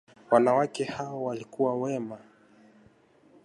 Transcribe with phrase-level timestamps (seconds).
[0.31, 2.17] Wanawake hao walikuwa wema